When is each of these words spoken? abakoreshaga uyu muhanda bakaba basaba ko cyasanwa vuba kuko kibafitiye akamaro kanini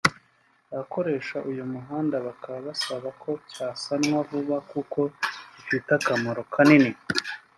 abakoreshaga 0.73 1.47
uyu 1.51 1.63
muhanda 1.73 2.15
bakaba 2.27 2.57
basaba 2.67 3.07
ko 3.21 3.31
cyasanwa 3.53 4.17
vuba 4.29 4.57
kuko 4.71 4.99
kibafitiye 5.65 5.95
akamaro 5.99 6.41
kanini 6.53 6.91